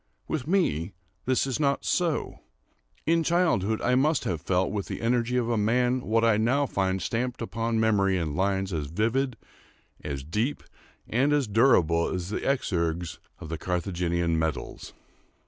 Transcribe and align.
With 0.27 0.47
me 0.47 0.93
this 1.25 1.45
is 1.45 1.59
not 1.59 1.85
so. 1.85 2.39
In 3.05 3.21
childhood 3.21 3.83
I 3.83 3.93
must 3.93 4.23
have 4.23 4.41
felt 4.41 4.71
with 4.71 4.87
the 4.87 4.99
energy 4.99 5.37
of 5.37 5.47
a 5.47 5.59
man 5.59 6.01
what 6.01 6.25
I 6.25 6.37
now 6.37 6.65
find 6.65 6.99
stamped 6.99 7.39
upon 7.39 7.79
memory 7.79 8.17
in 8.17 8.35
lines 8.35 8.73
as 8.73 8.87
vivid, 8.87 9.37
as 10.03 10.23
deep, 10.23 10.63
and 11.07 11.31
as 11.31 11.45
durable 11.47 12.09
as 12.09 12.29
the 12.31 12.41
exergues 12.41 13.19
of 13.37 13.49
the 13.49 13.59
Carthaginian 13.59 14.39
medals. 14.39 14.93